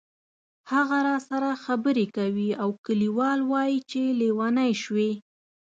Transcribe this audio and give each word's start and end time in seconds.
هغه 0.71 0.97
راسره 1.07 1.51
خبرې 1.65 2.05
کوي 2.17 2.49
او 2.61 2.69
کلیوال 2.85 3.39
وایي 3.51 3.79
چې 3.91 4.01
لیونی 4.19 4.71
شوې. 4.83 5.11